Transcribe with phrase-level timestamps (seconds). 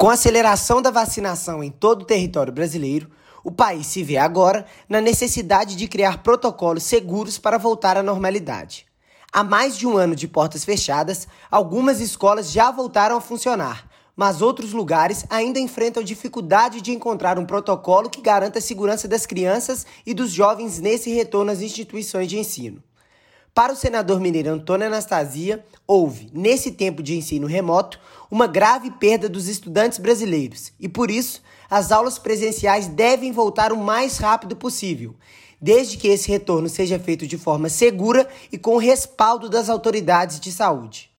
[0.00, 3.10] Com a aceleração da vacinação em todo o território brasileiro,
[3.44, 8.86] o país se vê agora na necessidade de criar protocolos seguros para voltar à normalidade.
[9.30, 14.40] Há mais de um ano de portas fechadas, algumas escolas já voltaram a funcionar, mas
[14.40, 19.84] outros lugares ainda enfrentam dificuldade de encontrar um protocolo que garanta a segurança das crianças
[20.06, 22.82] e dos jovens nesse retorno às instituições de ensino.
[23.54, 27.98] Para o senador mineiro Antônio Anastasia, houve, nesse tempo de ensino remoto,
[28.30, 33.76] uma grave perda dos estudantes brasileiros e, por isso, as aulas presenciais devem voltar o
[33.76, 35.16] mais rápido possível,
[35.60, 40.52] desde que esse retorno seja feito de forma segura e com respaldo das autoridades de
[40.52, 41.09] saúde.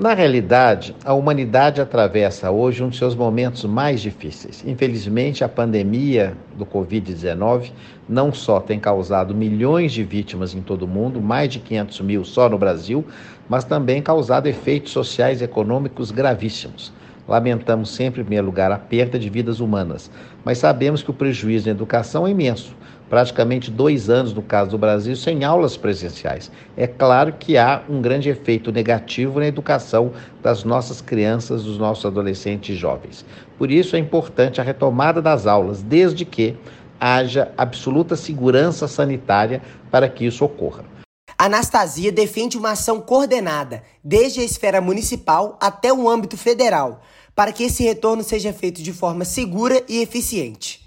[0.00, 4.62] Na realidade, a humanidade atravessa hoje um dos seus momentos mais difíceis.
[4.64, 7.72] Infelizmente, a pandemia do Covid-19
[8.08, 12.24] não só tem causado milhões de vítimas em todo o mundo, mais de 500 mil
[12.24, 13.04] só no Brasil,
[13.48, 16.92] mas também causado efeitos sociais e econômicos gravíssimos.
[17.28, 20.10] Lamentamos sempre, em primeiro lugar, a perda de vidas humanas,
[20.44, 22.74] mas sabemos que o prejuízo na educação é imenso
[23.08, 26.50] praticamente dois anos, no caso do Brasil, sem aulas presenciais.
[26.76, 30.12] É claro que há um grande efeito negativo na educação
[30.42, 33.24] das nossas crianças, dos nossos adolescentes e jovens.
[33.56, 36.56] Por isso é importante a retomada das aulas, desde que
[37.00, 40.97] haja absoluta segurança sanitária para que isso ocorra.
[41.40, 47.00] Anastasia defende uma ação coordenada, desde a esfera municipal até o âmbito federal,
[47.32, 50.84] para que esse retorno seja feito de forma segura e eficiente.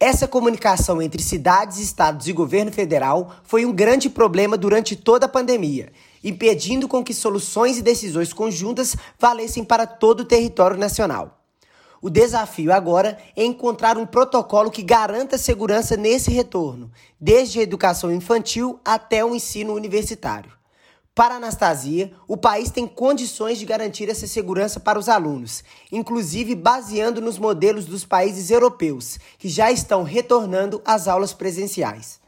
[0.00, 5.28] Essa comunicação entre cidades, estados e governo federal foi um grande problema durante toda a
[5.28, 5.92] pandemia,
[6.24, 11.41] impedindo com que soluções e decisões conjuntas valessem para todo o território nacional.
[12.04, 18.10] O desafio agora é encontrar um protocolo que garanta segurança nesse retorno, desde a educação
[18.10, 20.50] infantil até o ensino universitário.
[21.14, 27.20] Para Anastasia, o país tem condições de garantir essa segurança para os alunos, inclusive baseando
[27.20, 32.20] nos modelos dos países europeus, que já estão retornando às aulas presenciais.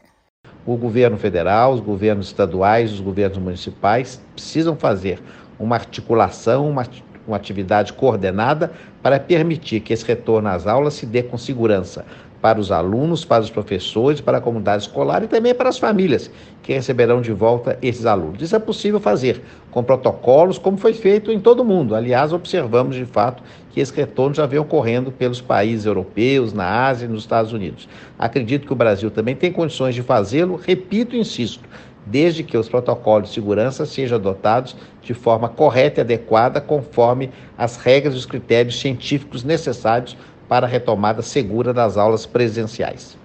[0.65, 5.21] O governo federal, os governos estaduais, os governos municipais precisam fazer
[5.59, 6.87] uma articulação, uma,
[7.27, 8.71] uma atividade coordenada
[9.01, 12.05] para permitir que esse retorno às aulas se dê com segurança,
[12.45, 16.29] para os alunos, para os professores, para a comunidade escolar e também para as famílias
[16.61, 18.39] que receberão de volta esses alunos.
[18.39, 19.41] Isso é possível fazer
[19.71, 21.95] com protocolos, como foi feito em todo o mundo.
[21.95, 23.41] Aliás, observamos de fato
[23.71, 27.89] que esse retorno já vem ocorrendo pelos países europeus, na Ásia e nos Estados Unidos.
[28.17, 31.67] Acredito que o Brasil também tem condições de fazê-lo, repito e insisto,
[32.05, 37.77] desde que os protocolos de segurança sejam adotados de forma correta e adequada, conforme as
[37.77, 40.15] regras e os critérios científicos necessários
[40.47, 43.17] para a retomada segura das aulas presenciais.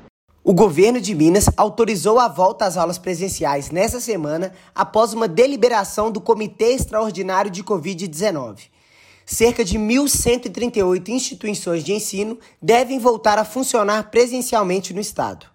[0.42, 6.10] O governo de Minas autorizou a volta às aulas presenciais nesta semana após uma deliberação
[6.10, 8.70] do Comitê Extraordinário de Covid-19.
[9.26, 15.46] Cerca de 1.138 instituições de ensino devem voltar a funcionar presencialmente no estado.